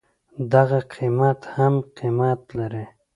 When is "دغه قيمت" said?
0.53-1.39